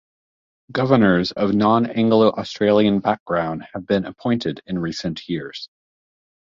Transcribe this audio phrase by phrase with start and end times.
[0.71, 5.69] Governors of non-Anglo-Australian background have been appointed in recent years.